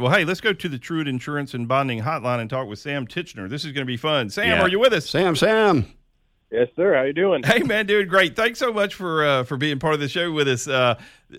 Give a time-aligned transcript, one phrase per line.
[0.00, 3.04] Well, hey, let's go to the Truitt Insurance and Bonding Hotline and talk with Sam
[3.04, 3.48] Tichnor.
[3.50, 4.30] This is going to be fun.
[4.30, 4.60] Sam, Yeah.
[4.62, 5.10] are you with us?
[5.10, 5.86] Sam, Sam.
[6.52, 6.94] Yes, sir.
[6.94, 7.42] How you doing?
[7.42, 8.36] Hey, man, doing great.
[8.36, 10.68] Thanks so much for uh, for being part of the show with us.
[10.68, 10.94] Uh,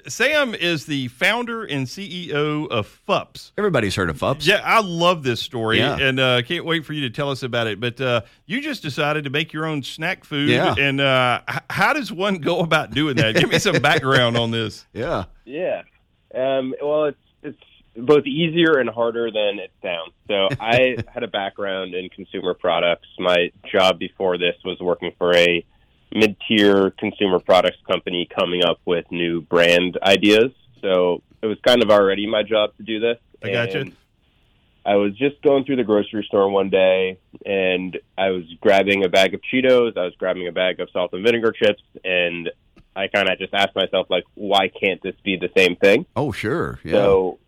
[0.09, 3.53] Sam is the founder and CEO of ffups.
[3.57, 4.45] Everybody's heard of ffups.
[4.45, 5.97] Yeah, I love this story, Yeah.
[5.97, 7.79] and uh, can't wait for you to tell us about it.
[7.79, 10.75] But uh, you just decided to make your own snack food, Yeah.
[10.77, 13.35] and uh, h- how does one go about doing that?
[13.35, 14.85] Give me some background on this.
[14.91, 15.23] Yeah.
[15.45, 15.83] Yeah.
[16.35, 17.28] Um, well, it's it's
[17.95, 20.13] both easier and harder than it sounds.
[20.27, 23.07] So I had a background in consumer products.
[23.17, 25.65] My job before this was working for a
[26.13, 30.51] mid-tier consumer products company, coming up with new brand ideas.
[30.81, 33.17] So it was kind of already my job to do this.
[33.43, 33.81] I gotcha.
[33.81, 33.95] And
[34.85, 39.09] I was just going through the grocery store one day, and I was grabbing a
[39.09, 39.97] bag of Cheetos.
[39.97, 42.49] I was grabbing a bag of salt and vinegar chips, and
[42.95, 46.05] I kind of just asked myself, like, why can't this be the same thing?
[46.15, 46.79] Oh, sure.
[46.83, 46.93] Yeah.
[46.93, 47.39] So,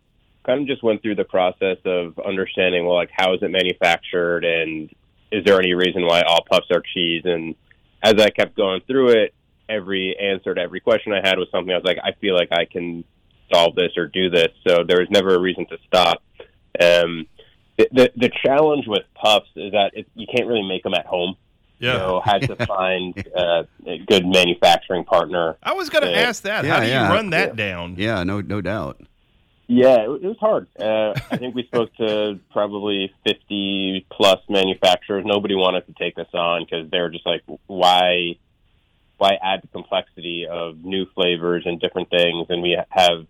[0.44, 4.44] kind of just went through the process of understanding, well, like, how is it manufactured,
[4.44, 4.90] and
[5.30, 7.22] is there any reason why all puffs are cheese?
[7.24, 7.54] And
[8.02, 9.34] as I kept going through it,
[9.68, 12.48] every answer to every question I had was something I was like, I feel like
[12.52, 13.04] I can
[13.52, 14.48] solve this or do this.
[14.66, 16.22] So there was never a reason to stop.
[16.80, 17.26] Um,
[17.78, 21.06] the, the the challenge with puffs is that it, you can't really make them at
[21.06, 21.36] home.
[21.78, 21.98] Yeah.
[21.98, 25.56] So had to find uh, a good manufacturing partner.
[25.62, 26.64] I was going to ask that.
[26.64, 27.08] Yeah, how do yeah.
[27.08, 27.54] you run that Yeah.
[27.70, 27.94] down?
[27.96, 29.00] yeah, no no doubt.
[29.68, 30.66] Yeah, it, it was hard.
[30.78, 35.24] Uh, I think we spoke to probably 50 plus manufacturers.
[35.24, 38.36] Nobody wanted to take this on because they were just like, why,
[39.18, 42.46] why add the complexity of new flavors and different things?
[42.50, 43.26] And we have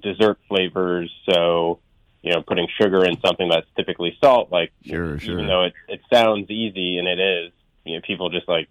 [0.00, 1.80] dessert flavors, so
[2.22, 5.32] you know, putting sugar in something that's typically salt, like Sure, sure.
[5.32, 7.52] even though it it sounds easy and it is,
[7.84, 8.68] you know, people just like,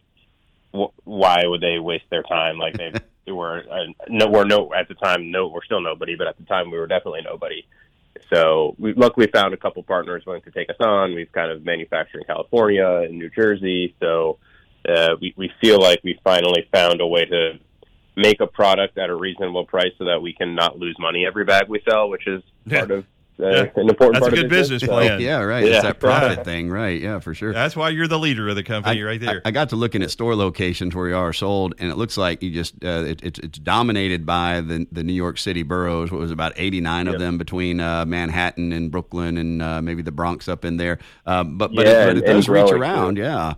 [0.71, 2.59] wh- why would they waste their time?
[2.59, 2.99] Like they, they
[3.31, 6.44] were uh, no, we're no at the time, no, we're still nobody, but at the
[6.45, 7.66] time we were definitely nobody.
[8.33, 11.16] So we luckily found a couple partners willing to take us on.
[11.16, 14.38] We've kind of manufactured in California and New Jersey, so
[14.88, 17.59] uh, we we feel like we finally found a way to
[18.15, 21.45] make a product at a reasonable price so that we can not lose money every
[21.45, 22.80] bag we sell, which is Yeah.
[22.80, 23.05] part of
[23.39, 23.70] Yeah.
[23.77, 25.22] an important That's a good of business So- plan.
[25.22, 25.66] Yeah, right.
[25.66, 25.76] Yeah.
[25.76, 26.45] It's that profit Right.
[26.45, 27.00] thing, right?
[27.02, 27.54] Yeah, for sure.
[27.54, 29.42] That's why you're the leader of the company right there.
[29.45, 32.17] I, I got to looking at store locations where you are sold, and it looks
[32.17, 36.11] like you just uh, it, it's it's dominated by the the New York City boroughs.
[36.11, 40.02] What was about eighty nine of them between uh, Manhattan and Brooklyn, and uh, maybe
[40.02, 41.00] the Bronx up in there.
[41.26, 43.16] Um, but but, Yeah, it, but and- it does and reach around.
[43.16, 43.21] too.
[43.21, 43.54] Yeah.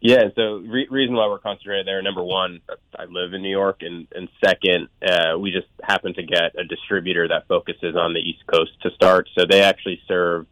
[0.00, 2.60] Yeah, so re- reason why we're concentrated there, number one,
[2.96, 6.64] I live in New York, and, and second, uh, we just happen to get a
[6.64, 9.28] distributor that focuses on the East Coast to start.
[9.36, 10.46] So they actually serve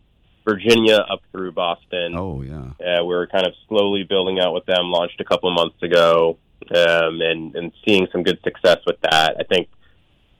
[0.44, 2.14] Virginia up through Boston.
[2.16, 2.70] Oh yeah.
[2.80, 5.80] Uh, we were kind of slowly building out with them, launched a couple of months
[5.82, 6.38] ago,
[6.74, 9.36] um, and, and seeing some good success with that.
[9.38, 9.68] I think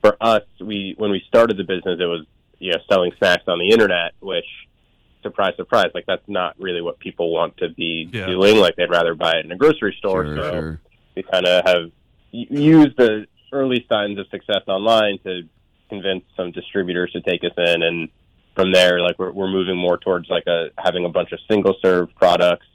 [0.01, 2.25] for us, we when we started the business, it was
[2.59, 4.45] you know selling snacks on the internet, which
[5.27, 8.25] surprise, surprise, like that's not really what people want to be Yeah.
[8.27, 8.57] doing.
[8.57, 10.23] Like they'd rather buy it in a grocery store.
[10.25, 10.81] Sure, so sure.
[11.15, 11.91] we kind of have
[12.31, 15.43] used the early signs of success online to
[15.89, 18.09] convince some distributors to take us in, and
[18.55, 21.75] from there, like we're we're moving more towards like a having a bunch of single
[21.81, 22.65] serve products,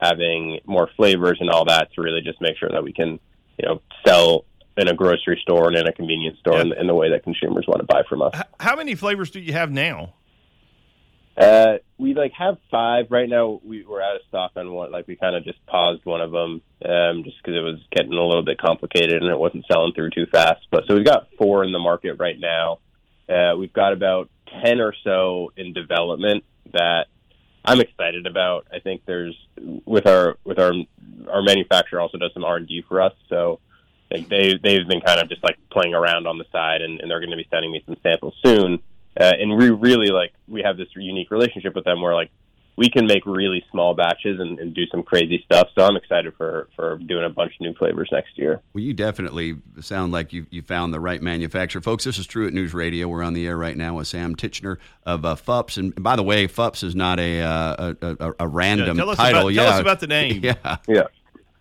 [0.00, 3.18] having more flavors and all that to really just make sure that we can,
[3.58, 4.44] you know, sell
[4.76, 7.64] in a grocery store and in a convenience store in, in the way that consumers
[7.66, 8.32] want to buy from us.
[8.60, 10.14] How many flavors do you have now?
[11.38, 13.60] Uh, we like have five right now.
[13.64, 14.90] We were out of stock on one.
[14.90, 18.12] Like we kind of just paused one of them, um, just because it was getting
[18.12, 20.66] a little bit complicated and it wasn't selling through too fast.
[20.70, 22.78] But so we've got four in the market right now.
[23.28, 24.30] Uh, we've got about
[24.62, 27.06] ten or so in development that
[27.64, 28.66] I'm excited about.
[28.72, 29.36] I think there's
[29.84, 30.72] with our with our
[31.30, 33.60] our manufacturer also does some R and D for us, so
[34.10, 37.08] like they they've been kind of just like playing around on the side, and, and
[37.08, 38.80] they're going to be sending me some samples soon.
[39.18, 42.30] Uh, and we really like we have this unique relationship with them where like
[42.76, 45.66] we can make really small batches and, and do some crazy stuff.
[45.74, 48.60] So I'm excited for for doing a bunch of new flavors next year.
[48.72, 52.04] Well, you definitely sound like you you found the right manufacturer, folks.
[52.04, 53.08] This is Truitt News Radio.
[53.08, 56.22] We're on the air right now with Sam Tichnor of uh, ffups, and by the
[56.22, 59.40] way, ffups is not a uh, a, a, a random Yeah, tell us title.
[59.40, 60.40] about- yeah, tell us about the name.
[60.44, 61.02] Yeah, Yeah,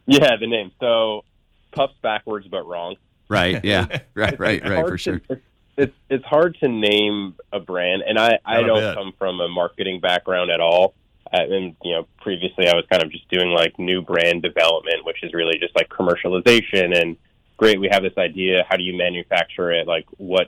[0.06, 0.72] yeah, the name.
[0.80, 1.24] So
[1.72, 2.96] puffs backwards but wrong.
[3.28, 3.66] right.
[3.66, 5.22] Yeah, right, right, right, hard for to- sure.
[5.30, 5.42] It's,
[5.78, 9.48] it's it's hard to name a brand, and I I Not don't come from a
[9.48, 10.96] marketing background at all.
[11.32, 15.06] I, and you know, previously I was kind of just doing like new brand development,
[15.06, 17.00] which is really just like commercialization.
[17.00, 17.18] And
[17.58, 18.66] great, we have this idea.
[18.68, 19.88] How do you manufacture it?
[19.88, 20.48] Like, what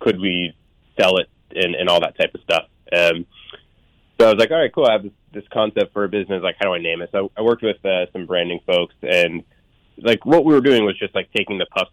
[0.00, 0.54] could we
[0.98, 2.64] sell it and, and all that type of stuff.
[2.92, 3.26] Um,
[4.18, 4.86] so I was like, all right, cool.
[4.86, 6.42] I have this, this concept for a business.
[6.42, 7.10] Like, how do I name it?
[7.12, 9.44] So I worked with uh, some branding folks, and
[9.98, 11.90] like what we were doing was just like taking the puffs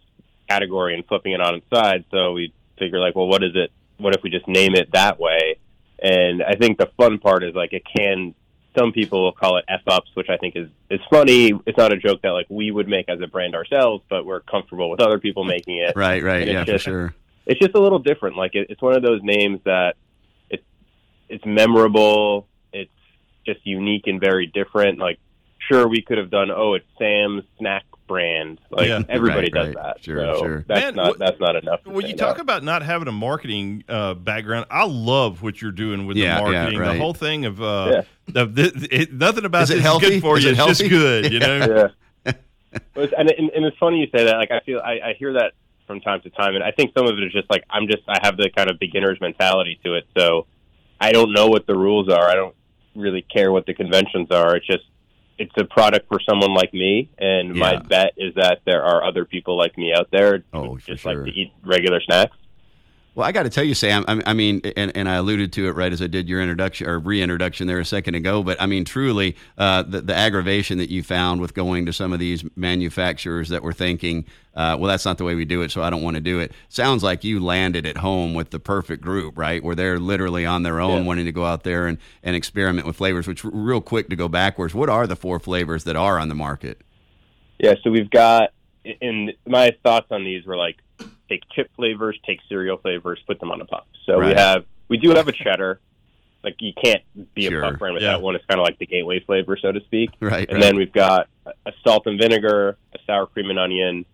[0.49, 2.05] category and flipping it on its side.
[2.11, 3.71] So we figured like, well, what is it?
[3.97, 5.57] what if we just name it that way?
[6.01, 8.35] And I think the fun part is like it can.
[8.77, 11.53] Some people will call it f ups, which I think is is funny.
[11.65, 14.41] It's not a joke that like we would make as a brand ourselves, but we're
[14.41, 15.95] comfortable with other people making it.
[15.95, 17.15] Right, right, yeah, for sure.
[17.45, 18.35] It's just a little different.
[18.35, 19.95] Like it, it's one of those names that
[20.49, 20.63] it's
[21.29, 22.47] it's memorable.
[22.73, 22.91] It's
[23.45, 24.97] just unique and very different.
[24.97, 25.19] Like
[25.69, 28.59] sure, we could have done oh, it's Sam's snack brand.
[28.69, 29.01] Like Yeah.
[29.09, 29.83] everybody Right, does right.
[29.95, 30.03] that.
[30.03, 30.65] Sure, so sure.
[30.67, 31.79] That's Man, not that's not enough.
[31.85, 32.41] When you talk out.
[32.41, 36.51] about not having a marketing uh, background, I love what you're doing with Yeah, the
[36.51, 36.79] yeah, marketing.
[36.79, 36.93] right.
[36.93, 38.03] The whole thing of, uh,
[38.35, 40.05] of thi- it, nothing about Is it this healthy?
[40.05, 40.49] is good for Is you.
[40.51, 40.89] it It's just healthy?
[40.89, 41.89] good, you know.
[42.25, 42.33] yeah.
[42.93, 44.37] But and, and, and it's funny you say that.
[44.37, 45.53] Like I feel I, I hear that
[45.87, 48.01] from time to time, and I think some of it is just like I'm just
[48.07, 50.05] I have the kind of beginner's mentality to it.
[50.17, 50.47] So
[50.99, 52.27] I don't know what the rules are.
[52.29, 52.55] I don't
[52.95, 54.55] really care what the conventions are.
[54.55, 54.83] It's just
[55.43, 59.25] it's a product for someone like me, and my bet is that there are other
[59.25, 61.15] people like me out there Oh, just sure.
[61.15, 62.35] like to eat regular snacks.
[63.15, 64.03] Well, I got to tell you, Sam.
[64.07, 66.87] I, I mean, and, and I alluded to it right as I did your introduction
[66.89, 68.41] or reintroduction there a second ago.
[68.41, 72.11] But I mean, truly, uh, the, the aggravation that you found with going to some
[72.11, 74.25] of these manufacturers that were thinking,
[74.55, 76.39] uh, "Well, that's not the way we do it, so I don't want to do
[76.39, 79.63] it." Sounds like you landed at home with the perfect group, right?
[79.63, 81.07] Where they're literally on their own, Yeah.
[81.07, 83.27] wanting to go out there and, and experiment with flavors.
[83.27, 86.35] Which, real quick to go backwards, what are the four flavors that are on the
[86.35, 86.81] market?
[87.59, 88.49] Yeah, so we've got,
[89.01, 90.77] and my thoughts on these were like,
[91.33, 93.85] take chip flavors, take cereal flavors, put them on a puff.
[94.05, 95.79] So we have, we do have a cheddar.
[96.43, 97.01] Like you can't
[97.33, 97.63] be Sure.
[97.63, 98.07] a puff brand Yeah.
[98.09, 98.35] without one.
[98.35, 100.09] It's kind of like the gateway flavor, so to speak.
[100.19, 100.61] Right, And right.
[100.61, 104.05] then we've got a- salt and vinegar, a sour cream and onion.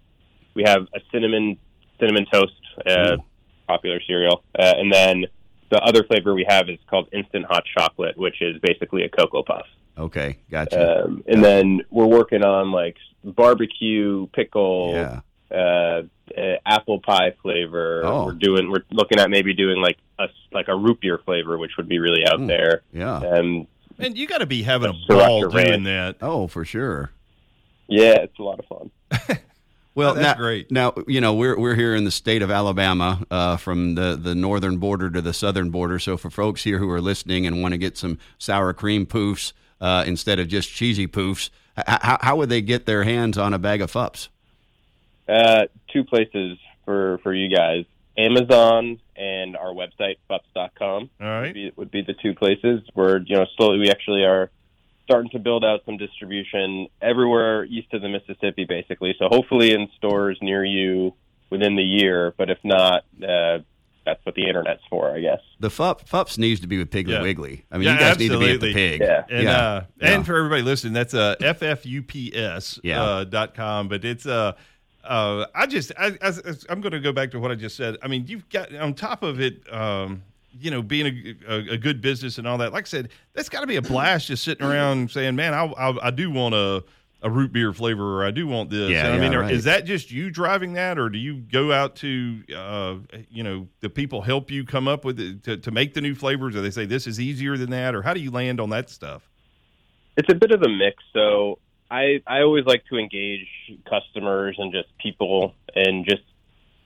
[0.54, 1.58] We have a cinnamon
[2.00, 2.54] cinnamon toast,
[2.86, 3.18] uh,
[3.68, 5.26] popular cereal, uh, and then
[5.70, 9.44] the other flavor we have is called instant hot chocolate, which is basically a cocoa
[9.44, 9.66] puff.
[9.98, 11.04] okay, gotcha.
[11.06, 15.58] Um, and then we're working on like barbecue, pickle, yeah.
[15.58, 16.04] uh,
[16.38, 18.02] uh, apple pie flavor.
[18.06, 18.26] Oh.
[18.26, 18.70] We're doing.
[18.72, 22.00] We're looking at maybe doing like a like a root beer flavor, which would be
[22.00, 22.48] really out Mm.
[22.48, 22.82] there.
[22.94, 23.18] Yeah.
[23.18, 23.68] Um,
[23.98, 25.84] And you got to be having a ball doing ranch.
[25.86, 26.16] that.
[26.22, 27.12] Oh, for sure.
[27.88, 28.92] yeah, it's a lot of fun.
[29.96, 30.72] Well, Oh, that's now, great.
[30.72, 34.34] Now you know we're we're here in the state of Alabama, uh, from the the
[34.34, 36.00] northern border to the southern border.
[36.00, 39.52] So for folks here who are listening and want to get some sour cream poofs
[39.82, 43.54] uh, instead of just cheesy poofs, h- how, how would they get their hands on
[43.54, 44.30] a bag of ffups?
[45.30, 47.86] Uh, two places for for you guys:
[48.18, 51.10] Amazon and our website, ffups.com.
[51.22, 51.54] All would right.
[51.54, 54.50] be, would be the two places where you know slowly we actually are
[55.06, 59.16] starting to build out some distribution everywhere east of the Mississippi, basically.
[59.18, 61.14] So hopefully in stores near you
[61.50, 63.58] within the year, but if not, uh,
[64.06, 65.40] that's what the internet's for, I guess.
[65.60, 67.22] The fup fups needs to be with Piggly Yeah.
[67.24, 67.66] Wiggly.
[67.72, 69.02] I mean, Yeah, you guys need to be at the pig.
[69.02, 69.24] Yeah.
[69.30, 69.58] And Yeah.
[69.58, 70.14] uh, Yeah.
[70.16, 73.04] and for everybody listening, that's uh, ffups Yeah.
[73.04, 73.88] uh, dot com.
[73.88, 74.54] But it's uh,
[75.10, 76.32] uh, I just I, I,
[76.70, 77.98] I'm going to go back to what I just said.
[78.02, 80.24] I mean, you've got on top of it, um,
[80.58, 82.72] you know, being a, a, a good business and all that.
[82.72, 85.66] Like I said, that's got to be a blast just sitting around saying, "Man, I
[85.66, 86.84] I, I do want a."
[87.22, 88.92] A root beer flavor, or I do want this.
[88.92, 89.54] Yeah, And I mean, yeah, are- right.
[89.54, 92.96] is that just you driving that, or do you go out to, uh,
[93.30, 96.16] you know, the people help you come up with it to, to make the new
[96.16, 98.70] flavors, or they say this is easier than that, or how do you land on
[98.70, 99.30] that stuff?
[100.16, 101.04] It's a bit of a mix.
[101.12, 101.60] So
[101.92, 103.48] I I always like to engage
[103.90, 106.22] customers and just people and just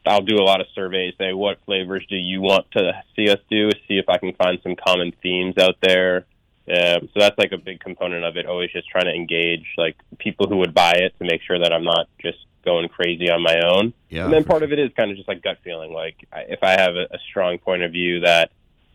[0.06, 1.14] I'll do a lot of surveys.
[1.18, 3.70] Say what flavors do you want to see us do?
[3.88, 6.26] See if I can find some common themes out there.
[6.68, 8.46] Um, so that's like a big component of it.
[8.46, 11.74] Always just trying to engage like people who would buy it to make sure that
[11.74, 13.94] I'm not just going crazy on my own.
[14.10, 14.24] Yeah.
[14.26, 15.92] And then part of it is kind of just like gut feeling.
[15.92, 18.52] Like I- if I have a, a strong point of view that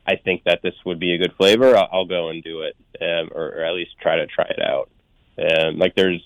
[0.06, 2.74] I think that this would be a good flavor, I'll, I'll go and do it,
[3.02, 4.90] um, or, or at least try to try it out.
[5.38, 6.23] Um, like there's,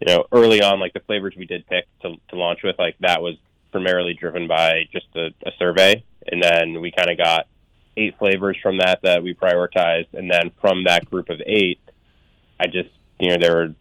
[0.00, 2.96] you know, early on, like the flavors we did pick to, to launch with, like
[3.00, 3.36] that was
[3.70, 7.46] primarily driven by just a, a survey, and then we kind of got
[7.96, 11.80] eight flavors from that that we prioritized, and then from that group of eight,
[12.58, 13.74] I just, you know, there were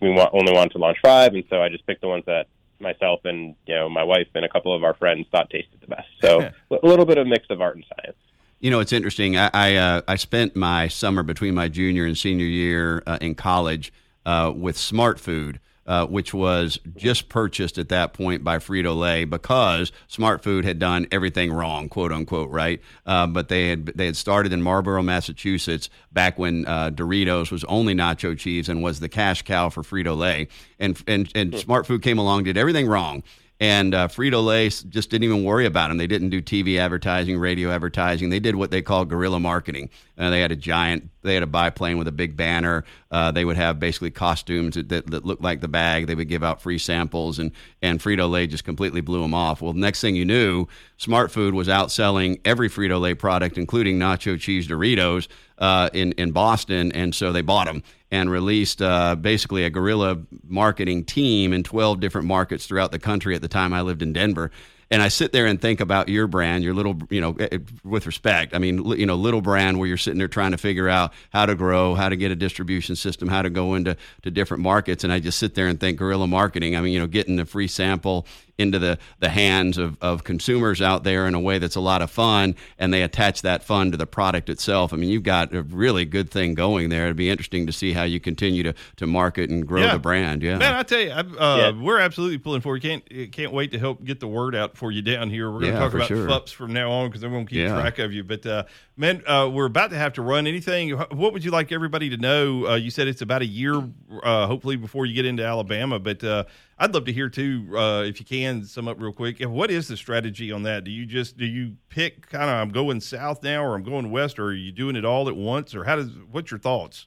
[0.00, 2.48] we want, only wanted to launch five, and so I just picked the ones that
[2.80, 5.86] myself and you know my wife and a couple of our friends thought tasted the
[5.86, 6.08] best.
[6.20, 6.40] So
[6.70, 8.18] a little bit of mix of art and science.
[8.62, 9.36] You know, it's interesting.
[9.36, 13.34] I I, uh, I spent my summer between my junior and senior year uh, in
[13.34, 13.92] college
[14.24, 19.90] uh, with Smartfood, uh, which was just purchased at that point by Frito Lay because
[20.08, 22.80] Smartfood had done everything wrong, quote unquote, right?
[23.04, 27.64] Uh, but they had they had started in Marlborough, Massachusetts, back when uh, Doritos was
[27.64, 30.46] only nacho cheese and was the cash cow for Frito Lay,
[30.78, 33.24] and and and Smartfood came along, did everything wrong.
[33.62, 35.96] And uh, Frito Lay just didn't even worry about them.
[35.96, 38.28] They didn't do TV advertising, radio advertising.
[38.28, 39.88] They did what they call guerrilla marketing.
[40.18, 42.84] Uh, they had a giant they had a biplane with a big banner.
[43.10, 46.06] Uh, they would have basically costumes that, that, that, looked like the bag.
[46.06, 49.62] They would give out free samples, and and Frito Lay just completely blew them off.
[49.62, 50.66] Well, next thing you knew,
[50.98, 56.92] Smartfood was outselling every Frito Lay product, including nacho cheese Doritos, uh, in in Boston,
[56.92, 61.98] and so they bought them and released uh, basically a guerrilla marketing team in 12
[61.98, 63.34] different markets throughout the country.
[63.34, 64.50] At the time, I lived in Denver
[64.92, 68.04] and I sit there and think about your brand, your little, you know, eh, with
[68.04, 68.54] respect.
[68.54, 71.46] I mean, you know, little brand where you're sitting there trying to figure out how
[71.46, 75.02] to grow, how to get a distribution system, how to go into to different markets,
[75.02, 76.76] and I just sit there and think guerrilla marketing.
[76.76, 78.26] I mean, you know, getting a free sample
[78.58, 82.02] into the, the hands of, of consumers out there in a way that's a lot
[82.02, 84.92] of fun, and they attach that fun to the product itself.
[84.92, 87.04] I mean, you've got a really good thing going there.
[87.04, 89.92] It'd be interesting to see how you continue to, to market and grow Yeah.
[89.94, 90.42] the brand.
[90.42, 90.58] Yeah.
[90.58, 91.82] Man, I tell you, I, uh, Yeah.
[91.82, 92.82] we're absolutely pulling for you.
[92.82, 95.50] Can't can't wait to help get the word out for you down here.
[95.50, 96.26] We're going to Yeah, talk about sure.
[96.28, 97.80] ffups from now on because I'm going to keep Yeah.
[97.80, 98.22] track of you.
[98.22, 98.64] But uh,
[98.96, 100.46] man, uh, we're about to have to run.
[100.46, 100.90] Anything?
[100.90, 102.66] What would you like everybody to know?
[102.66, 103.82] Uh, you said it's about a year,
[104.22, 105.98] uh, hopefully, before you get into Alabama.
[105.98, 106.44] But uh,
[106.78, 109.40] I'd love to hear too, uh, if you can, sum up real quick.
[109.40, 110.84] What is the strategy on that?
[110.84, 114.10] Do you just do you pick kind of I'm going south now, or I'm going
[114.10, 116.10] west, or are you doing it all at once, or how does?
[116.30, 117.06] What's your thoughts?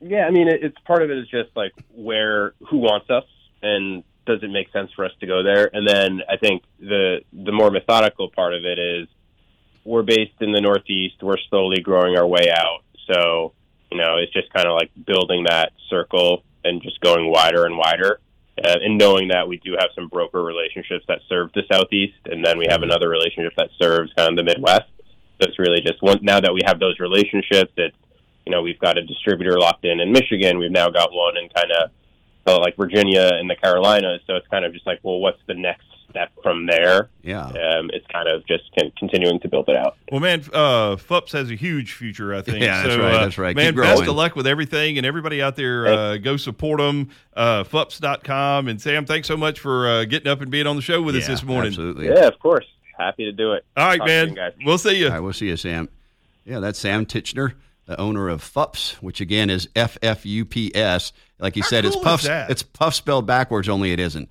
[0.00, 3.24] Yeah, I mean, it, it's part of it is just like where who wants us
[3.62, 5.70] and does it make sense for us to go there?
[5.72, 9.08] And then I think the the more methodical part of it is
[9.84, 11.22] we're based in the Northeast.
[11.22, 12.84] We're slowly growing our way out.
[13.12, 13.52] So
[13.90, 17.76] you know, it's just kind of like building that circle and just going wider and
[17.76, 18.18] wider.
[18.62, 22.44] Uh, and knowing that we do have some broker relationships that serve the Southeast, and
[22.44, 24.86] then we have another relationship that serves kind of the Midwest.
[25.40, 26.20] So it's really just one.
[26.22, 27.96] Now that we have those relationships, it's
[28.46, 30.58] you know, we've got a distributor locked in in Michigan.
[30.58, 31.90] We've now got one in kind of
[32.46, 34.20] uh, like Virginia and the Carolinas.
[34.26, 37.08] So it's kind of just like, well, what's the next step from there?
[37.22, 37.46] yeah.
[37.46, 39.96] Um, it's kind of just con- continuing to build it out.
[40.10, 42.58] Well, man, uh, ffups has a huge future, I think.
[42.62, 43.56] Yeah, that's right, uh, that's right.
[43.56, 47.10] Man, Keep best of luck with everything, and everybody out there, uh, go support them.
[47.34, 48.68] Uh, ffups.com.
[48.68, 51.16] And Sam, thanks so much for uh, getting up and being on the show with
[51.16, 51.68] us this morning.
[51.72, 52.06] Absolutely.
[52.06, 52.66] Yeah, of course.
[52.96, 53.64] Happy to do it.
[53.76, 54.28] All right, Talk man.
[54.30, 54.52] you guys.
[54.64, 55.06] We'll see you.
[55.06, 55.88] All right, we'll see you, Sam.
[56.44, 57.54] Yeah, that's Sam Tichnor,
[57.86, 61.12] the owner of ffups, which again is F F U P S.
[61.38, 62.50] Like you How said, it's cool is puff.
[62.50, 64.28] It's puff spelled backwards, only it isn't.